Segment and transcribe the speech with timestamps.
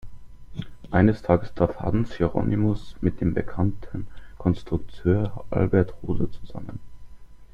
[0.89, 4.07] Eines Tages traf Hans Hieronymus mit dem bekannten
[4.39, 6.79] Konstrukteur Albert Roder zusammen.